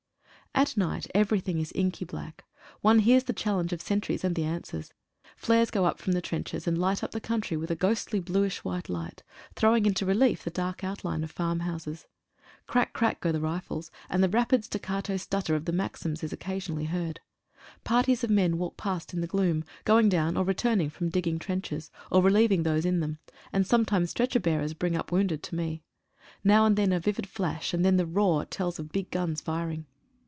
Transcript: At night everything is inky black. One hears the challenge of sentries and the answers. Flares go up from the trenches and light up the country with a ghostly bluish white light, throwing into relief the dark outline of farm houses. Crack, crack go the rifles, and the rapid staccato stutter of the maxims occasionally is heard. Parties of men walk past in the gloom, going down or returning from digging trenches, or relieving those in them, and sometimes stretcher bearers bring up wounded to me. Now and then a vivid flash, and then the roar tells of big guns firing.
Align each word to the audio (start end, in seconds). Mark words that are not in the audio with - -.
At 0.53 0.75
night 0.75 1.07
everything 1.15 1.59
is 1.59 1.71
inky 1.75 2.03
black. 2.03 2.43
One 2.81 2.99
hears 2.99 3.23
the 3.23 3.31
challenge 3.31 3.71
of 3.71 3.81
sentries 3.81 4.25
and 4.25 4.35
the 4.35 4.43
answers. 4.43 4.93
Flares 5.37 5.71
go 5.71 5.85
up 5.85 5.97
from 5.97 6.11
the 6.11 6.19
trenches 6.21 6.67
and 6.67 6.77
light 6.77 7.01
up 7.01 7.11
the 7.11 7.21
country 7.21 7.55
with 7.55 7.71
a 7.71 7.75
ghostly 7.75 8.19
bluish 8.19 8.61
white 8.65 8.89
light, 8.89 9.23
throwing 9.55 9.85
into 9.85 10.05
relief 10.05 10.43
the 10.43 10.49
dark 10.51 10.83
outline 10.83 11.23
of 11.23 11.31
farm 11.31 11.61
houses. 11.61 12.05
Crack, 12.67 12.91
crack 12.91 13.21
go 13.21 13.31
the 13.31 13.39
rifles, 13.39 13.91
and 14.09 14.21
the 14.21 14.27
rapid 14.27 14.65
staccato 14.65 15.15
stutter 15.15 15.55
of 15.55 15.63
the 15.63 15.71
maxims 15.71 16.21
occasionally 16.21 16.83
is 16.83 16.89
heard. 16.89 17.21
Parties 17.85 18.21
of 18.21 18.29
men 18.29 18.57
walk 18.57 18.75
past 18.75 19.13
in 19.13 19.21
the 19.21 19.27
gloom, 19.27 19.63
going 19.85 20.09
down 20.09 20.35
or 20.35 20.43
returning 20.43 20.89
from 20.89 21.07
digging 21.09 21.39
trenches, 21.39 21.91
or 22.11 22.21
relieving 22.21 22.63
those 22.63 22.85
in 22.85 22.99
them, 22.99 23.19
and 23.53 23.65
sometimes 23.65 24.09
stretcher 24.09 24.39
bearers 24.41 24.73
bring 24.73 24.97
up 24.97 25.13
wounded 25.13 25.41
to 25.43 25.55
me. 25.55 25.81
Now 26.43 26.65
and 26.65 26.75
then 26.75 26.91
a 26.91 26.99
vivid 26.99 27.27
flash, 27.27 27.73
and 27.73 27.85
then 27.85 27.95
the 27.95 28.05
roar 28.05 28.43
tells 28.43 28.79
of 28.79 28.91
big 28.91 29.09
guns 29.11 29.39
firing. 29.39 29.85